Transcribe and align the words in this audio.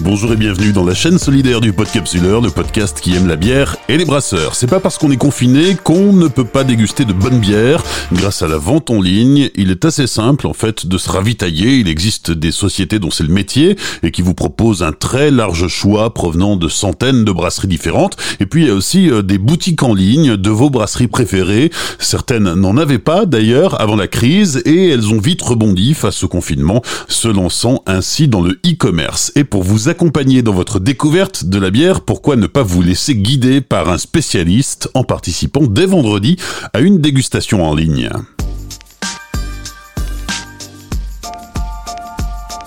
Bonjour 0.00 0.32
et 0.32 0.36
bienvenue 0.36 0.72
dans 0.72 0.84
la 0.84 0.94
chaîne 0.94 1.18
solidaire 1.18 1.60
du 1.60 1.72
Podcapsuleur, 1.72 2.40
le 2.40 2.50
podcast 2.50 3.00
qui 3.00 3.16
aime 3.16 3.26
la 3.26 3.34
bière 3.34 3.76
et 3.88 3.96
les 3.96 4.04
brasseurs. 4.04 4.54
C'est 4.54 4.68
pas 4.68 4.78
parce 4.78 4.96
qu'on 4.96 5.10
est 5.10 5.16
confiné 5.16 5.74
qu'on 5.74 6.12
ne 6.12 6.28
peut 6.28 6.44
pas 6.44 6.62
déguster 6.62 7.04
de 7.04 7.12
bonne 7.12 7.40
bière. 7.40 7.82
Grâce 8.12 8.42
à 8.42 8.46
la 8.46 8.58
vente 8.58 8.90
en 8.90 9.02
ligne, 9.02 9.50
il 9.56 9.72
est 9.72 9.84
assez 9.84 10.06
simple 10.06 10.46
en 10.46 10.52
fait 10.52 10.86
de 10.86 10.98
se 10.98 11.10
ravitailler. 11.10 11.78
Il 11.78 11.88
existe 11.88 12.30
des 12.30 12.52
sociétés 12.52 13.00
dont 13.00 13.10
c'est 13.10 13.24
le 13.24 13.32
métier 13.32 13.76
et 14.04 14.12
qui 14.12 14.22
vous 14.22 14.34
proposent 14.34 14.84
un 14.84 14.92
très 14.92 15.32
large 15.32 15.66
choix 15.66 16.14
provenant 16.14 16.54
de 16.54 16.68
centaines 16.68 17.24
de 17.24 17.32
brasseries 17.32 17.66
différentes. 17.66 18.16
Et 18.38 18.46
puis 18.46 18.62
il 18.62 18.68
y 18.68 18.70
a 18.70 18.74
aussi 18.74 19.10
euh, 19.10 19.22
des 19.22 19.38
boutiques 19.38 19.82
en 19.82 19.94
ligne 19.94 20.36
de 20.36 20.50
vos 20.50 20.70
brasseries 20.70 21.08
préférées. 21.08 21.72
Certaines 21.98 22.54
n'en 22.54 22.76
avaient 22.76 23.00
pas 23.00 23.26
d'ailleurs 23.26 23.80
avant 23.80 23.96
la 23.96 24.06
crise 24.06 24.62
et 24.64 24.90
elles 24.90 25.08
ont 25.12 25.18
vite 25.18 25.42
rebondi 25.42 25.94
face 25.94 26.22
au 26.22 26.28
confinement, 26.28 26.82
se 27.08 27.26
lançant 27.26 27.82
ainsi 27.86 28.28
dans 28.28 28.42
le 28.42 28.60
e-commerce. 28.64 29.32
Et 29.34 29.42
pour 29.42 29.64
vous 29.64 29.87
accompagner 29.88 30.42
dans 30.42 30.52
votre 30.52 30.80
découverte 30.80 31.44
de 31.44 31.58
la 31.58 31.70
bière, 31.70 32.02
pourquoi 32.02 32.36
ne 32.36 32.46
pas 32.46 32.62
vous 32.62 32.82
laisser 32.82 33.14
guider 33.14 33.60
par 33.60 33.88
un 33.88 33.98
spécialiste 33.98 34.88
en 34.94 35.04
participant 35.04 35.62
dès 35.62 35.86
vendredi 35.86 36.36
à 36.72 36.80
une 36.80 36.98
dégustation 36.98 37.64
en 37.64 37.74
ligne? 37.74 38.10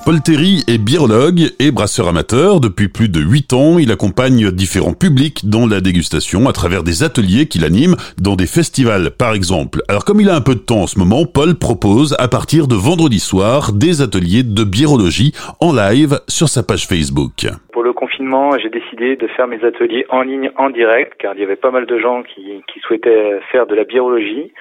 Paul 0.03 0.19
Terry 0.19 0.65
est 0.67 0.83
biologue 0.83 1.53
et 1.59 1.69
brasseur 1.69 2.07
amateur. 2.07 2.59
Depuis 2.59 2.87
plus 2.87 3.07
de 3.07 3.21
8 3.21 3.53
ans, 3.53 3.77
il 3.77 3.91
accompagne 3.91 4.49
différents 4.49 4.97
publics 4.97 5.47
dans 5.47 5.67
la 5.69 5.79
dégustation 5.79 6.49
à 6.49 6.53
travers 6.53 6.81
des 6.81 7.03
ateliers 7.03 7.45
qu'il 7.45 7.63
anime 7.63 7.93
dans 8.17 8.35
des 8.35 8.47
festivals, 8.47 9.11
par 9.11 9.35
exemple. 9.35 9.81
Alors 9.87 10.03
comme 10.03 10.19
il 10.19 10.29
a 10.31 10.35
un 10.35 10.41
peu 10.41 10.55
de 10.55 10.65
temps 10.65 10.81
en 10.81 10.87
ce 10.87 10.97
moment, 10.97 11.25
Paul 11.29 11.53
propose 11.53 12.15
à 12.17 12.27
partir 12.27 12.67
de 12.67 12.73
vendredi 12.73 13.19
soir 13.19 13.73
des 13.73 14.01
ateliers 14.01 14.41
de 14.41 14.63
biérologie 14.63 15.33
en 15.61 15.71
live 15.71 16.17
sur 16.27 16.49
sa 16.49 16.63
page 16.63 16.87
Facebook. 16.87 17.45
Pour 17.71 17.83
le 17.83 17.93
confinement, 17.93 18.57
j'ai 18.57 18.69
décidé 18.69 19.15
de 19.15 19.27
faire 19.27 19.45
mes 19.45 19.63
ateliers 19.63 20.05
en 20.09 20.23
ligne 20.23 20.49
en 20.57 20.71
direct 20.71 21.13
car 21.19 21.35
il 21.35 21.41
y 21.41 21.43
avait 21.43 21.61
pas 21.61 21.69
mal 21.69 21.85
de 21.85 21.99
gens 21.99 22.23
qui, 22.23 22.63
qui 22.73 22.79
souhaitaient 22.79 23.37
faire 23.51 23.67
de 23.67 23.75
la 23.75 23.83
biologie. 23.83 24.51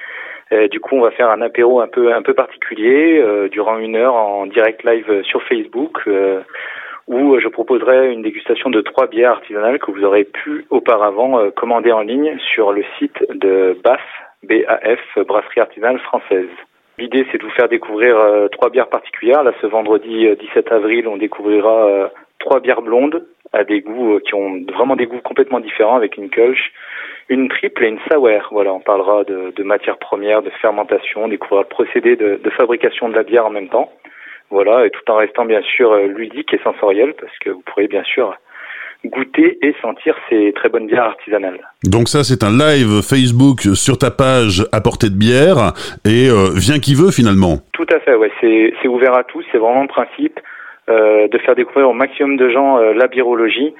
Euh, 0.51 0.67
du 0.67 0.79
coup, 0.79 0.95
on 0.95 1.01
va 1.01 1.11
faire 1.11 1.29
un 1.29 1.41
apéro 1.41 1.79
un 1.79 1.87
peu 1.87 2.13
un 2.13 2.21
peu 2.21 2.33
particulier 2.33 3.19
euh, 3.19 3.47
durant 3.47 3.77
une 3.77 3.95
heure 3.95 4.15
en 4.15 4.45
direct 4.45 4.83
live 4.83 5.23
sur 5.23 5.41
Facebook, 5.43 5.99
euh, 6.07 6.41
où 7.07 7.39
je 7.39 7.47
proposerai 7.47 8.11
une 8.11 8.21
dégustation 8.21 8.69
de 8.69 8.81
trois 8.81 9.07
bières 9.07 9.31
artisanales 9.31 9.79
que 9.79 9.91
vous 9.91 10.03
aurez 10.03 10.25
pu 10.25 10.65
auparavant 10.69 11.49
commander 11.51 11.91
en 11.91 12.01
ligne 12.01 12.37
sur 12.53 12.71
le 12.71 12.83
site 12.97 13.17
de 13.29 13.77
BAF, 13.83 14.01
BAF, 14.43 14.99
Brasserie 15.27 15.61
Artisanale 15.61 15.99
Française. 15.99 16.49
L'idée, 16.97 17.25
c'est 17.31 17.37
de 17.37 17.43
vous 17.43 17.51
faire 17.51 17.67
découvrir 17.67 18.15
trois 18.51 18.69
bières 18.69 18.87
particulières. 18.87 19.43
Là, 19.43 19.51
ce 19.61 19.67
vendredi 19.67 20.27
17 20.39 20.71
avril, 20.71 21.07
on 21.07 21.17
découvrira 21.17 22.11
trois 22.39 22.59
bières 22.59 22.81
blondes 22.81 23.25
à 23.51 23.63
des 23.63 23.81
goûts 23.81 24.19
qui 24.19 24.35
ont 24.35 24.61
vraiment 24.71 24.95
des 24.95 25.07
goûts 25.07 25.21
complètement 25.21 25.59
différents 25.59 25.95
avec 25.95 26.17
une 26.17 26.29
Kölsch, 26.29 26.71
une 27.31 27.47
triple 27.47 27.85
et 27.85 27.87
une 27.87 27.99
sour. 28.11 28.29
Voilà, 28.51 28.73
on 28.73 28.81
parlera 28.81 29.23
de, 29.23 29.53
de 29.55 29.63
matières 29.63 29.97
premières, 29.97 30.43
de 30.43 30.51
fermentation, 30.61 31.23
on 31.23 31.27
découvrira 31.29 31.61
le 31.61 31.67
procédé 31.69 32.15
de, 32.15 32.39
de, 32.43 32.49
fabrication 32.51 33.09
de 33.09 33.15
la 33.15 33.23
bière 33.23 33.45
en 33.45 33.49
même 33.49 33.69
temps. 33.69 33.89
Voilà, 34.49 34.85
et 34.85 34.89
tout 34.89 35.09
en 35.09 35.15
restant 35.15 35.45
bien 35.45 35.61
sûr 35.61 35.93
euh, 35.93 36.07
ludique 36.07 36.53
et 36.53 36.59
sensoriel, 36.61 37.13
parce 37.19 37.31
que 37.39 37.49
vous 37.49 37.63
pourrez 37.65 37.87
bien 37.87 38.03
sûr 38.03 38.35
goûter 39.05 39.57
et 39.65 39.73
sentir 39.81 40.15
ces 40.29 40.51
très 40.53 40.67
bonnes 40.69 40.87
bières 40.87 41.05
artisanales. 41.05 41.59
Donc 41.83 42.09
ça, 42.09 42.23
c'est 42.23 42.43
un 42.43 42.51
live 42.51 43.01
Facebook 43.01 43.61
sur 43.73 43.97
ta 43.97 44.11
page 44.11 44.63
à 44.73 44.81
portée 44.81 45.09
de 45.09 45.17
bière, 45.17 45.71
et 46.05 46.27
euh, 46.29 46.51
viens 46.53 46.79
qui 46.79 46.93
veut 46.93 47.11
finalement. 47.11 47.59
Tout 47.71 47.87
à 47.93 47.99
fait, 48.01 48.13
ouais, 48.13 48.31
c'est 48.41 48.87
ouvert 48.87 49.15
à 49.15 49.23
tous, 49.23 49.43
c'est 49.51 49.57
vraiment 49.57 49.83
le 49.83 49.87
principe. 49.87 50.37
Euh, 50.89 51.27
de 51.27 51.37
faire 51.37 51.53
découvrir 51.53 51.87
au 51.87 51.93
maximum 51.93 52.37
de 52.37 52.49
gens 52.49 52.79
euh, 52.79 52.93
la 52.93 53.05
biérologie, 53.05 53.71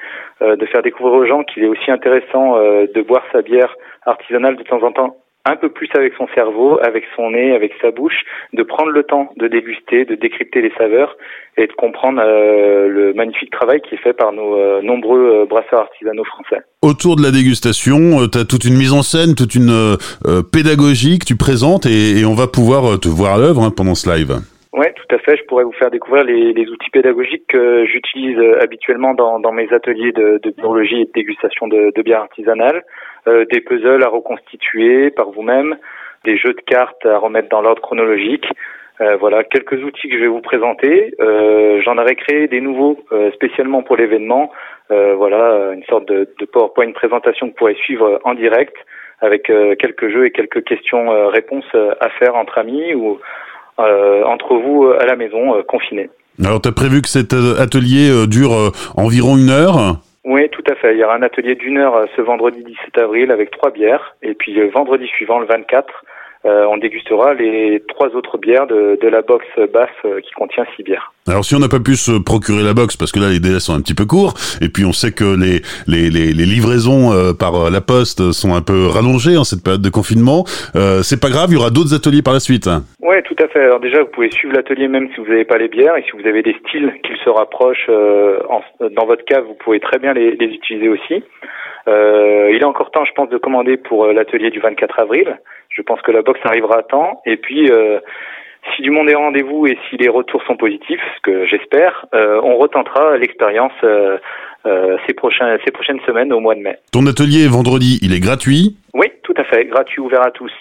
euh, 0.44 0.56
de 0.56 0.66
faire 0.67 0.84
découvrir 0.84 1.16
aux 1.16 1.25
gens 1.25 1.44
qu'il 1.44 1.63
est 1.63 1.67
aussi 1.67 1.89
intéressant 1.89 2.56
de 2.62 3.01
boire 3.01 3.23
sa 3.31 3.41
bière 3.41 3.75
artisanale 4.06 4.56
de 4.56 4.62
temps 4.63 4.84
en 4.84 4.91
temps 4.91 5.17
un 5.44 5.56
peu 5.56 5.69
plus 5.69 5.89
avec 5.95 6.13
son 6.16 6.28
cerveau, 6.35 6.78
avec 6.84 7.03
son 7.16 7.31
nez, 7.31 7.56
avec 7.56 7.72
sa 7.81 7.89
bouche, 7.89 8.23
de 8.53 8.62
prendre 8.62 8.91
le 8.91 9.01
temps 9.01 9.31
de 9.38 9.47
déguster, 9.47 10.06
de 10.06 10.13
décrypter 10.13 10.62
les 10.62 10.72
saveurs 10.78 11.17
et 11.57 11.66
de 11.66 11.73
comprendre 11.73 12.22
le 12.22 13.13
magnifique 13.16 13.50
travail 13.50 13.81
qui 13.81 13.95
est 13.95 13.97
fait 13.97 14.13
par 14.13 14.31
nos 14.31 14.81
nombreux 14.83 15.47
brasseurs 15.50 15.79
artisanaux 15.79 16.25
français. 16.25 16.62
Autour 16.83 17.16
de 17.16 17.23
la 17.23 17.31
dégustation, 17.31 18.28
tu 18.31 18.38
as 18.38 18.45
toute 18.45 18.66
une 18.66 18.78
mise 18.78 18.94
en 18.94 19.01
scène, 19.01 19.33
toute 19.33 19.56
une 19.56 19.97
pédagogie 20.53 21.18
que 21.18 21.25
tu 21.25 21.35
présentes 21.35 21.88
et, 21.88 22.23
on 22.23 22.35
va 22.35 22.45
pouvoir 22.45 23.00
te 23.00 23.09
voir 23.09 23.33
à 23.33 23.38
l'œuvre 23.39 23.63
hein, 23.63 23.72
pendant 23.75 23.95
ce 23.95 24.07
live. 24.16 24.41
Oui, 24.73 24.85
tout 24.95 25.15
à 25.15 25.19
fait. 25.19 25.35
Je 25.35 25.43
pourrais 25.43 25.65
vous 25.65 25.73
faire 25.73 25.91
découvrir 25.91 26.23
les, 26.23 26.53
les 26.53 26.69
outils 26.69 26.89
pédagogiques 26.91 27.45
que 27.47 27.85
j'utilise 27.85 28.37
euh, 28.37 28.61
habituellement 28.61 29.13
dans, 29.13 29.39
dans, 29.39 29.51
mes 29.51 29.71
ateliers 29.73 30.13
de, 30.13 30.39
de, 30.41 30.49
biologie 30.51 31.01
et 31.01 31.05
de 31.05 31.11
dégustation 31.13 31.67
de, 31.67 31.91
de 31.93 32.01
bière. 32.01 32.25
Euh, 33.27 33.45
des 33.51 33.59
puzzles 33.59 34.01
à 34.01 34.07
reconstituer 34.07 35.11
par 35.11 35.29
vous-même, 35.29 35.77
des 36.23 36.37
jeux 36.37 36.53
de 36.53 36.61
cartes 36.61 37.05
à 37.05 37.17
remettre 37.17 37.49
dans 37.49 37.61
l'ordre 37.61 37.81
chronologique. 37.81 38.47
Euh, 39.01 39.17
voilà 39.17 39.43
quelques 39.43 39.83
outils 39.83 40.07
que 40.07 40.15
je 40.15 40.21
vais 40.21 40.27
vous 40.27 40.41
présenter. 40.41 41.13
Euh, 41.19 41.81
J'en 41.81 41.97
aurais 41.97 42.15
créé 42.15 42.47
des 42.47 42.61
nouveaux 42.61 42.97
euh, 43.11 43.31
spécialement 43.33 43.83
pour 43.83 43.97
l'événement. 43.97 44.51
voilà 44.89 45.71
une 45.73 45.83
sorte 45.85 46.07
de, 46.07 46.29
de 46.39 46.45
PowerPoint 46.45 46.91
présentation 46.91 47.47
que 47.47 47.51
vous 47.51 47.57
pourrez 47.57 47.75
suivre 47.75 48.19
en 48.23 48.33
direct 48.33 48.75
avec 49.21 49.43
quelques 49.43 50.09
jeux 50.09 50.25
et 50.25 50.31
quelques 50.31 50.63
questions-réponses 50.63 51.75
à 51.99 52.09
faire 52.09 52.35
entre 52.35 52.57
amis 52.57 52.93
ou 52.95 53.11
euh, 53.11 53.19
entre 53.77 54.55
vous 54.55 54.85
euh, 54.85 54.99
à 55.01 55.05
la 55.05 55.15
maison, 55.15 55.55
euh, 55.55 55.63
confinés. 55.63 56.09
Alors, 56.43 56.61
tu 56.61 56.69
as 56.69 56.71
prévu 56.71 57.01
que 57.01 57.09
cet 57.09 57.33
atelier 57.33 58.25
dure 58.27 58.71
environ 58.95 59.37
une 59.37 59.49
heure 59.49 59.97
oui, 60.23 60.49
tout 60.49 60.63
à 60.69 60.75
fait. 60.75 60.93
Il 60.93 60.99
y 60.99 61.03
aura 61.03 61.15
un 61.15 61.23
atelier 61.23 61.55
d'une 61.55 61.79
heure 61.79 62.05
ce 62.15 62.21
vendredi 62.21 62.63
17 62.63 62.99
avril 62.99 63.31
avec 63.31 63.49
trois 63.49 63.71
bières. 63.71 64.15
Et 64.21 64.35
puis 64.35 64.53
le 64.53 64.69
vendredi 64.69 65.07
suivant, 65.07 65.39
le 65.39 65.47
24, 65.47 65.87
euh, 66.46 66.66
on 66.72 66.78
dégustera 66.78 67.34
les 67.34 67.84
trois 67.88 68.09
autres 68.16 68.38
bières 68.38 68.68
de, 68.68 68.97
de 69.02 69.07
la 69.07 69.22
box 69.22 69.46
basse 69.74 69.90
euh, 70.06 70.19
qui 70.22 70.31
contient 70.31 70.66
six 70.75 70.84
bières. 70.84 71.13
Alors 71.28 71.46
si 71.46 71.53
on 71.56 71.59
n'a 71.59 71.69
pas 71.69 71.79
pu 71.79 71.96
se 71.96 72.18
procurer 72.19 72.63
la 72.63 72.74
box 72.74 72.97
parce 72.97 73.12
que 73.12 73.19
là 73.19 73.29
les 73.29 73.40
délais 73.40 73.59
sont 73.59 73.74
un 73.74 73.81
petit 73.81 73.94
peu 73.94 74.06
courts 74.06 74.34
et 74.59 74.69
puis 74.69 74.84
on 74.85 74.91
sait 74.91 75.12
que 75.12 75.38
les 75.38 75.62
les, 75.88 76.09
les, 76.09 76.34
les 76.34 76.46
livraisons 76.46 77.13
euh, 77.13 77.34
par 77.34 77.69
la 77.69 77.81
poste 77.81 78.31
sont 78.31 78.56
un 78.56 78.62
peu 78.62 78.88
rallongées 78.88 79.38
en 79.38 79.44
cette 79.44 79.63
période 79.63 79.81
de 79.81 79.90
confinement, 79.90 80.44
c'est 81.03 81.22
pas 81.22 81.30
grave, 81.30 81.50
il 81.51 81.56
y 81.56 81.57
aura 81.57 81.69
d'autres 81.69 81.94
ateliers 81.94 82.22
par 82.24 82.34
la 82.34 82.40
suite. 82.40 82.69
Oui, 83.01 83.16
tout 83.24 83.35
à 83.44 83.47
fait. 83.47 83.63
Alors 83.63 83.80
déjà 83.80 84.01
vous 84.01 84.09
pouvez 84.09 84.31
suivre 84.31 84.56
l'atelier 84.56 84.88
même 84.88 85.09
si 85.13 85.22
vous 85.22 85.28
n'avez 85.28 85.46
pas 85.46 85.57
les 85.57 85.68
bières 85.68 85.96
et 85.96 86.03
si 86.03 86.12
vous 86.18 86.28
avez 86.28 86.41
des 86.41 86.56
styles 86.66 86.91
qui 87.03 87.13
se 87.24 87.30
rapprochent 87.30 87.90
en, 88.50 88.62
dans 88.90 89.06
votre 89.06 89.24
cave, 89.25 89.46
vous 89.46 89.57
pouvez 89.63 89.80
très 89.80 90.00
bien 90.00 90.13
les, 90.13 90.35
les 90.35 90.47
utiliser 90.47 90.90
aussi. 90.90 91.24
Il 91.88 92.58
est 92.59 92.66
encore 92.66 92.92
temps, 92.92 93.06
je 93.06 93.14
pense, 93.14 93.30
de 93.30 93.38
commander 93.38 93.78
pour 93.78 94.08
l'atelier 94.08 94.50
du 94.50 94.59
24 94.59 95.00
avril. 95.00 95.38
Je 95.69 95.81
pense 95.81 96.02
que 96.02 96.12
la 96.12 96.22
boxe 96.22 96.40
arrivera 96.44 96.80
à 96.80 96.84
temps. 96.84 97.22
Et 97.25 97.38
puis, 97.38 97.72
euh, 97.72 98.00
si 98.75 98.81
du 98.81 98.92
monde 98.92 99.09
est 99.09 99.16
rendez-vous 99.16 99.68
et 99.68 99.78
si 99.90 99.97
les 99.97 100.09
retours 100.09 100.44
sont 100.44 100.58
positifs, 100.58 101.02
ce 101.16 101.22
que 101.22 101.46
j'espère, 101.46 102.06
euh, 102.14 102.40
on 102.44 102.58
retentera 102.58 103.18
l'expérience 103.18 103.74
euh, 103.84 104.18
ces, 105.08 105.14
prochains, 105.14 105.58
ces 105.66 105.72
prochaines 105.72 106.00
semaines 106.06 106.34
au 106.34 106.40
mois 106.40 106.56
de 106.56 106.62
mai. 106.62 106.78
Ton 106.92 107.08
atelier 107.08 107.47
vendredi, 107.47 108.00
il 108.02 108.13
est 108.13 108.19
gratuit? 108.19 108.78
Oui, 108.94 109.08
tout 109.24 109.34
à 109.38 109.44
fait, 109.44 109.66
gratuit, 109.66 110.02
ouvert 110.02 110.25
à 110.25 110.31
tous 110.31 110.52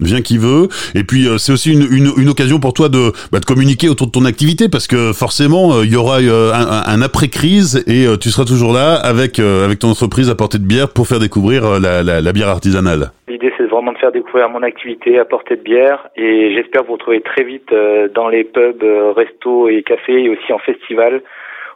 vient 0.00 0.20
qui 0.20 0.38
veut. 0.38 0.68
Et 0.94 1.04
puis 1.04 1.26
euh, 1.26 1.38
c'est 1.38 1.52
aussi 1.52 1.72
une, 1.72 1.86
une, 1.90 2.12
une, 2.20 2.28
occasion 2.28 2.60
pour 2.60 2.74
toi 2.74 2.88
de, 2.88 3.12
bah, 3.32 3.40
de 3.40 3.44
communiquer 3.44 3.88
autour 3.88 4.08
de 4.08 4.12
ton 4.12 4.24
activité 4.24 4.68
parce 4.70 4.86
que 4.86 5.12
forcément 5.12 5.72
euh, 5.72 5.84
il 5.84 5.92
y 5.92 5.96
aura 5.96 6.20
euh, 6.20 6.52
un, 6.52 6.84
un 6.84 7.02
après-crise 7.02 7.82
et 7.86 8.04
tu 8.18 8.28
seras 8.28 8.44
toujours 8.44 8.72
là 8.72 8.94
avec, 8.96 9.38
avec 9.38 9.78
ton 9.78 9.88
entreprise 9.88 10.28
à 10.28 10.34
portée 10.34 10.58
de 10.58 10.66
bière 10.66 10.92
pour 10.92 11.06
faire 11.06 11.18
découvrir 11.18 11.80
la, 11.80 12.02
la, 12.02 12.20
la 12.20 12.32
bière 12.32 12.48
artisanale. 12.48 13.10
L'idée 13.28 13.52
c'est 13.56 13.66
vraiment 13.66 13.92
de 13.92 13.98
faire 13.98 14.12
découvrir 14.12 14.50
mon 14.50 14.62
activité 14.62 15.18
à 15.18 15.24
portée 15.24 15.56
de 15.56 15.62
bière 15.62 16.08
et 16.16 16.54
j'espère 16.54 16.84
vous 16.84 16.94
retrouver 16.94 17.20
très 17.22 17.44
vite 17.44 17.72
dans 18.14 18.28
les 18.28 18.44
pubs, 18.44 18.84
restos 19.16 19.68
et 19.68 19.82
cafés 19.82 20.24
et 20.24 20.28
aussi 20.28 20.52
en 20.52 20.58
festival 20.58 21.22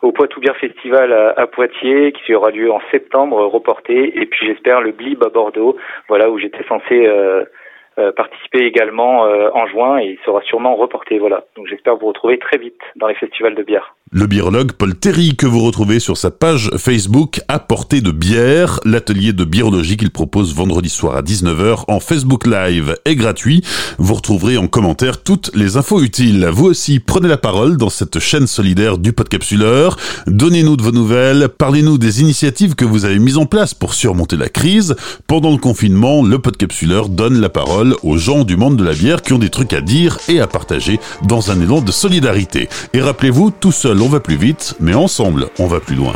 au 0.02 0.12
Poitou 0.12 0.40
Bière 0.40 0.56
Festival 0.56 1.12
à, 1.12 1.46
Poitiers 1.46 2.12
qui 2.12 2.34
aura 2.34 2.50
lieu 2.50 2.72
en 2.72 2.80
septembre 2.90 3.44
reporté 3.46 4.18
et 4.20 4.26
puis 4.26 4.46
j'espère 4.46 4.80
le 4.80 4.92
Blib 4.92 5.22
à 5.22 5.28
Bordeaux 5.28 5.76
voilà 6.08 6.30
où 6.30 6.38
j'étais 6.38 6.64
censé 6.64 7.06
euh, 7.06 7.44
participer 8.16 8.64
également 8.66 9.26
euh, 9.26 9.50
en 9.54 9.66
juin 9.66 9.98
et 9.98 10.06
il 10.06 10.18
sera 10.24 10.40
sûrement 10.42 10.76
reporté. 10.76 11.18
Voilà. 11.18 11.44
Donc 11.56 11.66
j'espère 11.68 11.96
vous 11.96 12.06
retrouver 12.06 12.38
très 12.38 12.58
vite 12.58 12.80
dans 12.96 13.08
les 13.08 13.14
festivals 13.14 13.54
de 13.54 13.62
bière. 13.62 13.94
Le 14.12 14.26
biologue 14.26 14.72
Paul 14.72 14.96
Terry 14.96 15.36
que 15.36 15.46
vous 15.46 15.60
retrouvez 15.60 16.00
sur 16.00 16.16
sa 16.16 16.32
page 16.32 16.70
Facebook 16.76 17.40
à 17.46 17.60
portée 17.60 18.00
de 18.00 18.10
bière. 18.10 18.80
L'atelier 18.84 19.32
de 19.32 19.44
biologie 19.44 19.96
qu'il 19.96 20.10
propose 20.10 20.52
vendredi 20.52 20.88
soir 20.88 21.16
à 21.16 21.22
19h 21.22 21.84
en 21.86 22.00
Facebook 22.00 22.44
Live 22.46 22.96
est 23.04 23.14
gratuit. 23.14 23.62
Vous 23.98 24.14
retrouverez 24.14 24.56
en 24.56 24.66
commentaire 24.66 25.22
toutes 25.22 25.52
les 25.54 25.76
infos 25.76 26.02
utiles. 26.02 26.48
Vous 26.52 26.66
aussi 26.66 26.98
prenez 26.98 27.28
la 27.28 27.36
parole 27.36 27.76
dans 27.76 27.88
cette 27.88 28.18
chaîne 28.18 28.48
solidaire 28.48 28.98
du 28.98 29.12
Podcapsuleur. 29.12 29.96
Donnez-nous 30.26 30.76
de 30.76 30.82
vos 30.82 30.90
nouvelles. 30.90 31.48
Parlez-nous 31.48 31.96
des 31.96 32.20
initiatives 32.20 32.74
que 32.74 32.84
vous 32.84 33.04
avez 33.04 33.20
mises 33.20 33.38
en 33.38 33.46
place 33.46 33.74
pour 33.74 33.94
surmonter 33.94 34.36
la 34.36 34.48
crise. 34.48 34.96
Pendant 35.28 35.52
le 35.52 35.58
confinement, 35.58 36.24
le 36.24 36.40
Podcapsuleur 36.40 37.10
donne 37.10 37.40
la 37.40 37.48
parole 37.48 37.89
aux 38.02 38.16
gens 38.16 38.44
du 38.44 38.56
monde 38.56 38.76
de 38.76 38.84
la 38.84 38.94
bière 38.94 39.22
qui 39.22 39.32
ont 39.32 39.38
des 39.38 39.50
trucs 39.50 39.72
à 39.72 39.80
dire 39.80 40.18
et 40.28 40.40
à 40.40 40.46
partager 40.46 41.00
dans 41.22 41.50
un 41.50 41.60
élan 41.60 41.80
de 41.80 41.92
solidarité. 41.92 42.68
Et 42.92 43.00
rappelez-vous, 43.00 43.50
tout 43.50 43.72
seul 43.72 44.00
on 44.00 44.08
va 44.08 44.20
plus 44.20 44.36
vite, 44.36 44.74
mais 44.80 44.94
ensemble 44.94 45.48
on 45.58 45.66
va 45.66 45.80
plus 45.80 45.96
loin. 45.96 46.14